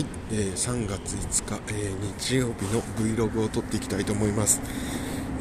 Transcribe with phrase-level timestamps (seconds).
[0.00, 4.62] はい、えー、3月5日、えー、日曜日の Vlog を撮っていきたいと思います、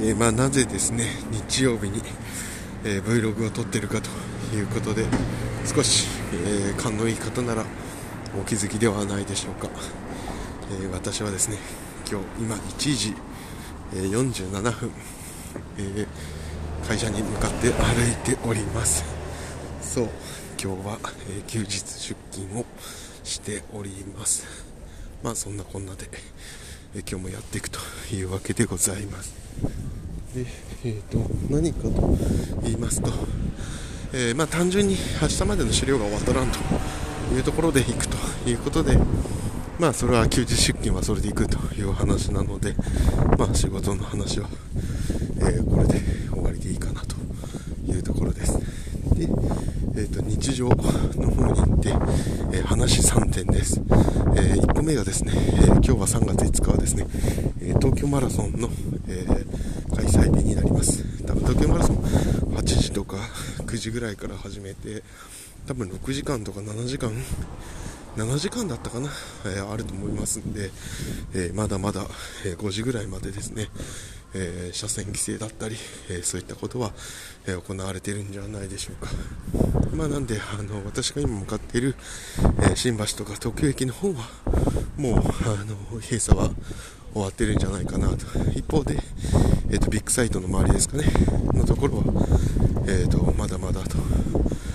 [0.00, 2.02] えー、まあ、なぜですね日曜日に、
[2.84, 4.10] え Vlog を撮ってるかと
[4.56, 5.04] いうことで
[5.64, 6.08] 少し、
[6.44, 7.64] え勘のいい方なら
[8.36, 9.68] お気づきではないでしょうか、
[10.82, 11.58] え私はですね
[12.10, 13.14] 今日今1時、
[13.94, 14.90] え47分、
[15.78, 16.06] え
[16.88, 19.04] 会社に向かって歩いております。
[19.80, 20.08] そう
[20.60, 20.98] 今日は、
[21.30, 22.64] え休日出勤を
[23.28, 24.46] しております。
[25.22, 26.08] まあそんなこんなで、
[26.94, 27.78] え今日もやっていくと
[28.12, 29.34] いうわけでございます。
[30.34, 30.46] で、
[30.84, 31.18] えーと、
[31.50, 32.16] 何かと
[32.62, 33.10] 言いますと、
[34.12, 36.58] えー、まあ、単純に明日までの資料が終わったらんと
[37.34, 38.16] いうところで行くと
[38.48, 38.96] いうことで
[39.78, 42.74] まあそれは休日出勤はそれで行くという話なので
[43.36, 44.48] まあ仕事の話は、
[45.40, 46.00] えー、これで
[46.30, 47.16] 終わりでいいかなと
[47.86, 48.58] いうところです。
[49.14, 49.26] で
[49.98, 51.92] えーと、日常の方に行って、
[52.78, 53.80] 話3点です、
[54.36, 57.08] えー、1個目がですね、えー、今日は3月5日はですね、
[57.60, 58.68] え東京マラソンの、
[59.08, 59.26] え
[59.96, 61.02] 開催日になります。
[61.26, 63.16] 多分東京マラソン8時とか
[63.66, 65.02] 9時ぐらいから始めて
[65.66, 67.10] 多分6時間とか7時間
[68.18, 69.08] 7時間だったかな、
[69.46, 70.70] えー、あると思いますんで、
[71.34, 72.02] えー、まだまだ、
[72.44, 73.68] え、5時ぐらいまでですね、
[74.34, 75.76] え車線規制だったり、
[76.10, 76.92] えそういったことは、
[77.46, 79.10] え行われているんじゃないでしょうか。
[79.96, 81.94] まあ、なんであの私が今向かっている、
[82.60, 84.28] え新橋とか東京駅の方は
[84.96, 85.20] もうあ
[85.64, 86.50] の閉鎖は
[87.12, 88.16] 終わってるんじゃないかなと。
[88.54, 88.98] 一方で、
[89.70, 91.04] えーと、ビッグサイトの周りですかね
[91.54, 92.04] のところは、
[92.86, 93.96] えーと、まだまだと。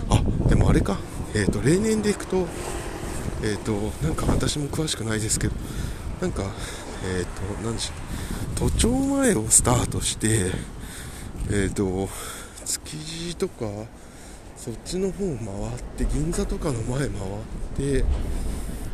[0.10, 0.98] あでもあれか、
[1.36, 2.48] えーと、例年でいくと,、
[3.42, 3.74] えー、と
[4.06, 5.54] なんか私も詳しくないですけど
[6.22, 6.44] なんか
[7.06, 7.94] えっ、ー、と何でしょ
[8.68, 10.52] う都庁前をスタートして
[11.50, 12.10] えっ、ー、と
[12.66, 13.66] 築地とか
[14.56, 17.10] そっちの方を回って銀座とかの前回っ
[17.76, 18.06] て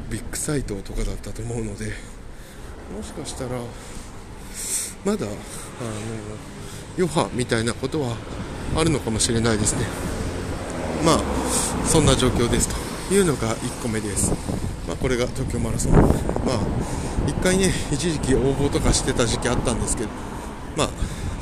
[0.10, 1.94] ビッグサイトとかだったと思うので
[2.96, 3.60] もしかしたら
[5.06, 5.36] まだあの
[6.98, 8.16] 余波みたいなことは
[8.76, 10.19] あるのかもしれないですね。
[11.04, 11.20] まあ
[11.86, 12.70] そんな状況です
[13.08, 14.32] というのが1個目です、
[14.88, 15.94] まあ、これが東京マラソン。
[15.94, 16.10] まあ
[17.28, 20.10] 1回ね一時期応募とかしてた時期あったんですけど
[20.76, 20.90] まあ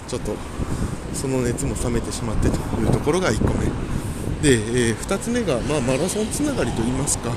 [0.08, 0.34] ちょっと
[1.14, 3.66] その熱も冷めてしまってというところが1個目。
[4.42, 4.54] で、
[4.90, 7.32] えー、2つ目が、まあ、マラソンつながりといいますか、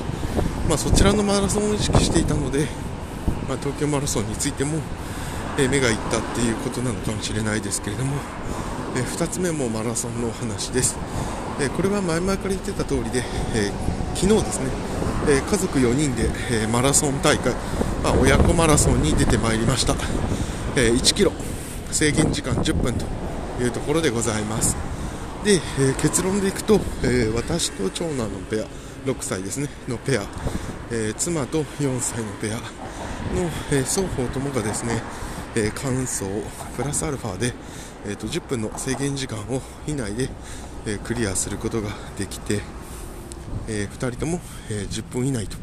[0.68, 2.66] まあ、そちらのマラソンを意識していたので、
[3.48, 4.78] まあ、東京マラソンについても、
[5.58, 8.16] えー、目がいったっていうことなのかもしれないですけれども、
[8.96, 10.96] えー、2つ目もマラソンのお話です、
[11.60, 13.22] えこれは前々から言ってた通りで、
[13.54, 13.70] え
[14.14, 14.70] 昨日ですね、
[15.28, 17.52] え家族4人で、えマラソン大会、
[18.02, 19.94] まあ、親子マラソンに出てまいりました、
[20.74, 21.32] え1 k m
[21.90, 23.04] 制限時間10分と
[23.62, 24.74] いうところでございます。
[25.44, 28.64] で、え、結論でいくと、え、私と長男のペア
[29.06, 30.22] 6歳ですねのペア、
[30.90, 32.56] え、妻と4歳のペア
[33.36, 35.02] の、え双方ともがですね、
[35.54, 36.26] え乾燥
[36.74, 37.52] プラスアルファで、
[38.06, 40.30] えーと、10分の制限時間を以内で、
[40.86, 42.60] えクリアすることができて、
[43.68, 45.56] え2人とも、え10分以内と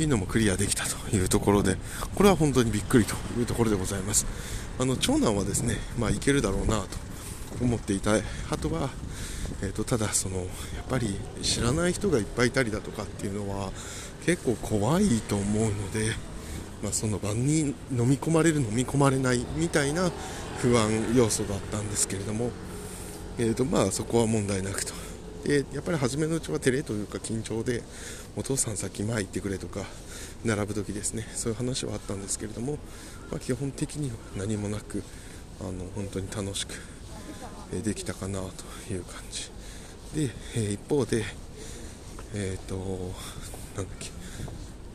[0.00, 1.76] いうのもクリアできたというところで
[2.14, 4.26] これは本当にびっくりというところでございます。
[4.78, 6.88] あの長男はですね、まあ、いけるだろうなと
[7.62, 8.12] 思っていた
[8.50, 8.90] あとは、
[9.62, 10.46] えーと、ただそのやっ
[10.88, 13.70] ぱり知らない人がいっぱいいたりだとかっていうのは
[14.26, 16.12] 結構怖いと思うので、
[16.82, 17.60] まあ、その場に
[17.92, 20.10] 飲み込まれる飲み込まれないみたいな
[20.58, 22.50] 不安要素だったんですけれども、
[23.36, 24.92] えーとまあ、そこは問題なくと。
[25.44, 27.82] でやっぱり初めのうちは照れというか緊張で
[28.34, 29.84] お父さん先前行ってくれとか
[30.44, 31.26] 並ぶ時ですね。
[31.34, 32.78] そういう話はあったんですけれども、
[33.30, 35.02] まあ、基本的には何もなく
[35.60, 36.74] あの本当に楽しく
[37.82, 39.50] できたかなという感じ。
[40.14, 41.24] で、え一方で
[42.34, 42.76] えっ、ー、と
[43.76, 44.10] なんだっけ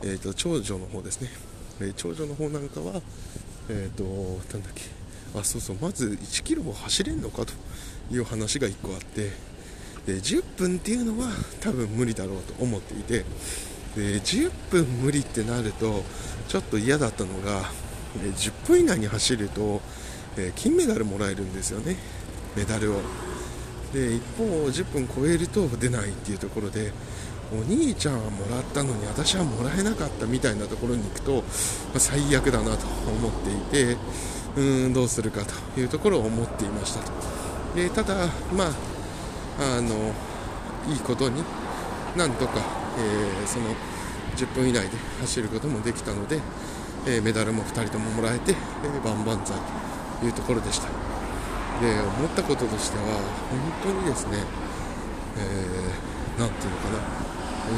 [0.02, 1.28] えーと、長女の方ですね、
[1.82, 3.02] え長女の方なんかは
[3.68, 4.02] え、ー、と
[4.56, 4.84] なんだっけ
[5.38, 7.52] あそうそうまず1 k m を走れるのかと。
[8.10, 9.30] いう話が1個あって
[10.06, 11.28] で10分っていうのは
[11.60, 13.24] 多分無理だろうと思っていて
[13.94, 16.02] で10分無理ってなると
[16.48, 17.62] ちょっと嫌だったのが
[18.18, 19.80] 10分以内に走ると、
[20.36, 21.96] え金メダルもらえるんですよね。
[22.56, 23.00] メダルを。
[23.92, 26.92] で一方10分超えると出ないっていうところで
[27.52, 31.42] お兄ちゃんはもらったのに私はもらえなかったみたいなところに行くと、ま
[31.96, 33.96] あ、最悪だなと思っていて
[34.56, 35.40] うーんどうするか
[35.74, 37.39] というところを思っていましたと。
[37.74, 38.14] でただ、
[38.52, 38.68] まあ、
[39.78, 40.12] あの
[40.88, 41.42] いいことに
[42.16, 42.60] なんとか、
[42.98, 43.66] えー、その
[44.36, 46.40] 10分以内で走ることもできたので、
[47.06, 49.56] えー、メダルも2人とももらえて、えー、万々歳
[50.20, 50.88] というところでした。
[51.80, 53.04] で思ったこととしては
[53.82, 54.36] 本当にですね、
[55.38, 57.30] えー、ていうのかな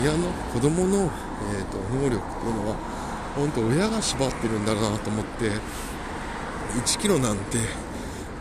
[0.02, 1.10] 親の子供の、
[1.54, 2.76] えーと、能力というのは
[3.36, 5.50] 本当親が縛ってるんだなと思って
[6.80, 7.58] 1キロなんて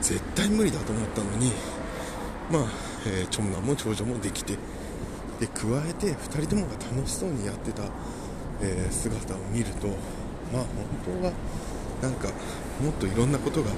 [0.02, 1.52] 絶対無理だと思ったのに
[2.52, 2.64] まあ、
[3.08, 4.58] えー、長男も長女もできて
[5.40, 7.84] で加えて2人ともが楽しそうにやってた、
[8.62, 9.88] えー、姿を見ると
[10.52, 10.64] まあ
[11.06, 11.34] 本当は
[12.02, 12.28] なんか
[12.84, 13.72] もっといろんなことが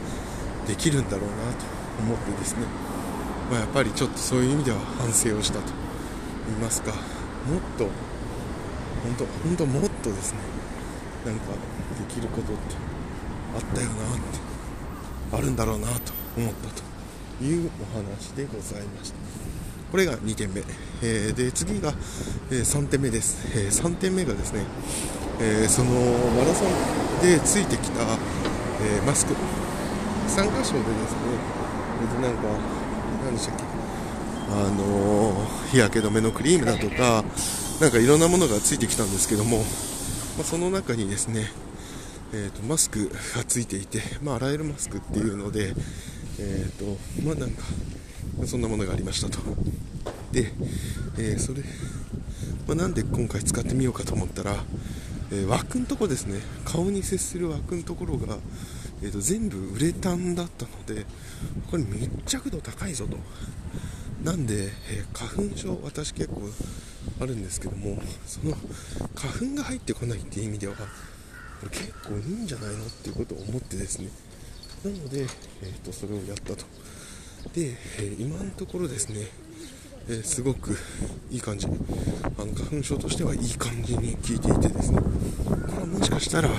[0.67, 1.65] できるんだろうなと
[1.99, 2.65] 思ってですね、
[3.51, 5.65] まあ、やっぱりちょっとそういう意味では反省をしたと
[6.47, 6.99] 言いますかもっ
[7.77, 7.85] と
[9.03, 10.39] 本当本当もっとですね
[11.25, 12.75] なんかできることって
[13.55, 14.52] あったよなって
[15.33, 16.69] あるんだろうなと思った
[17.39, 19.15] というお話でございました。
[19.91, 20.61] これが2点目、
[21.03, 21.93] えー、で次が、
[22.49, 24.65] えー、3点目です、えー、3点目がですね、
[25.39, 29.35] えそのマラソンでついてきた、えマスク。
[30.27, 31.53] 参加賞でですね
[32.21, 32.47] なんか
[33.23, 33.63] 何でしたっけ。
[34.51, 37.23] あの日焼け止めのクリームだとか
[37.79, 39.63] なんかいろんなものがついてきたんですけども、ま
[40.41, 41.51] あ、その中にですね、
[42.35, 45.71] えーと、マスクがついていて、まあ、洗えるマスクっていうので、
[46.39, 47.61] えーとまあ、なんか
[48.47, 49.39] そんなものがありましたと。
[50.31, 50.51] で、
[51.19, 51.61] えー、それ、
[52.67, 54.55] まあ、なんで今回使ってみようかと思ったら、
[55.31, 56.41] えー、枠のとこですね。
[56.65, 58.39] 顔に接する枠のところが、
[59.03, 61.05] えーと、全部ウレタンだったので
[61.69, 63.17] これ密着度高いぞと。
[64.23, 66.41] なんで、えー、花粉症私結構
[67.21, 68.55] あるんですけどもその
[69.13, 70.75] 花粉が入ってこないっていう意味では
[71.63, 74.09] これ結構いいんじゃないのっていうことを思ってですね。
[74.83, 76.65] なので、えーと、それをやったと。
[77.53, 79.27] で、え今のところですね、
[80.09, 80.77] えー、すごく
[81.31, 81.67] いい感じ。
[81.67, 84.97] あの花粉症としてはいい感じに効いていてですね。
[84.97, 86.49] これもしかしたら、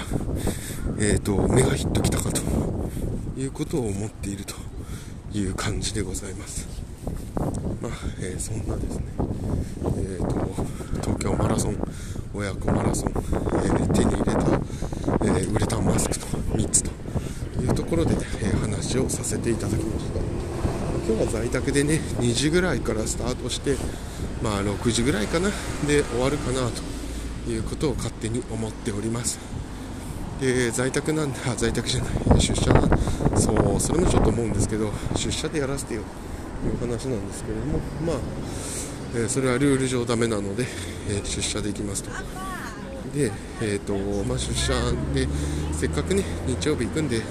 [0.98, 2.40] えーと、メガヒットきたかと
[3.38, 4.54] いうことを思っていると
[5.36, 6.83] いう感じでございます。
[7.84, 10.54] まあ、えー、そんなですね、えーと、
[11.02, 11.76] 東京マラソン
[12.32, 14.40] 親子マラソン、えー、手に入れた、
[15.26, 16.26] えウレタンマスクと
[16.56, 16.90] 3つと
[17.60, 20.18] いうところで、え話をさせていただきました。
[21.06, 23.76] 今日は在宅でね2時ぐらいからスタートして
[24.42, 25.50] まあ6時ぐらいかな
[25.86, 26.70] で終わるかな
[27.44, 29.38] ということを勝手に思っております。
[30.40, 32.80] で在宅なんで在宅じゃない出社な
[33.36, 36.00] そうそれもちょっと思うんですけど出社でやらせてよ。
[36.68, 38.16] いう話なんですけれどもまあ、
[39.14, 40.66] えー、それはルール上ダメなので、
[41.08, 42.10] えー、出社できますと。
[43.14, 43.30] で、
[43.62, 43.94] えーと
[44.24, 44.72] まあ、出社
[45.14, 45.28] で
[45.72, 47.22] せっかくね日曜日行くんで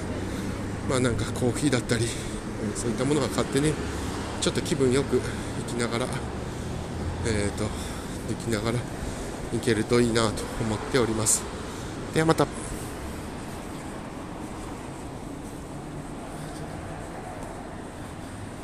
[0.90, 3.74] まあなんかコーヒーだったりえそういったものが買ってね
[4.40, 5.22] ちょっと気分よく行
[5.68, 6.08] きながら
[7.26, 7.70] えーと、と
[8.28, 8.80] できながら
[9.54, 11.42] 行けるといいなと思っております。
[12.14, 12.73] ではまた。